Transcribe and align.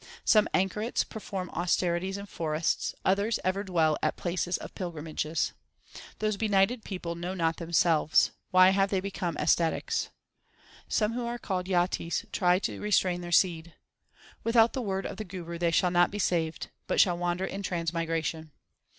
Some 0.25 0.47
anchorets 0.51 1.03
perform 1.03 1.51
austerities 1.51 2.17
in 2.17 2.25
forests, 2.25 2.95
others 3.05 3.37
ever 3.43 3.63
dwell 3.63 3.97
at 4.01 4.15
places 4.17 4.57
of 4.57 4.73
pilgrimages. 4.73 5.53
Those 6.17 6.37
benighted 6.37 6.83
people 6.83 7.13
know 7.13 7.35
not 7.35 7.57
themselves; 7.57 8.31
why 8.49 8.71
have 8.71 8.89
they 8.89 8.99
become 8.99 9.37
ascetics? 9.37 10.09
Some 10.87 11.13
who 11.13 11.27
are 11.27 11.37
called 11.37 11.67
Jatis 11.67 12.25
try 12.31 12.57
to 12.57 12.81
restrain 12.81 13.21
their 13.21 13.31
seed: 13.31 13.75
Without 14.43 14.73
the 14.73 14.81
word 14.81 15.05
of 15.05 15.17
the 15.17 15.23
Guru 15.23 15.59
they 15.59 15.69
shall 15.69 15.91
not 15.91 16.09
be 16.09 16.17
saved, 16.17 16.69
but 16.87 16.99
shall 16.99 17.19
wander 17.19 17.45
in 17.45 17.61
transmigration. 17.61 18.49